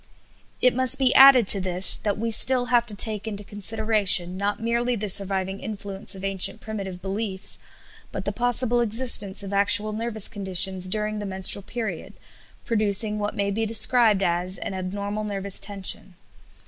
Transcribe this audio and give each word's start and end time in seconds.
It 0.63 0.73
must 0.73 0.97
be 0.97 1.13
added 1.13 1.47
to 1.49 1.61
this 1.61 1.95
that 1.97 2.17
we 2.17 2.31
still 2.31 2.65
have 2.73 2.87
to 2.87 2.95
take 2.95 3.27
into 3.27 3.43
consideration 3.43 4.35
not 4.35 4.59
merely 4.59 4.95
the 4.95 5.07
surviving 5.07 5.59
influence 5.59 6.15
of 6.15 6.23
ancient 6.23 6.59
primitive 6.59 7.03
beliefs, 7.03 7.59
but 8.11 8.25
the 8.25 8.31
possible 8.31 8.81
existence 8.81 9.43
of 9.43 9.53
actual 9.53 9.91
nervous 9.93 10.27
conditions 10.27 10.87
during 10.87 11.19
the 11.19 11.27
menstrual 11.27 11.61
period, 11.61 12.13
producing 12.65 13.19
what 13.19 13.35
may 13.35 13.51
be 13.51 13.63
described 13.67 14.23
as 14.23 14.57
an 14.57 14.73
abnormal 14.73 15.23
nervous 15.23 15.59
tension. 15.59 16.15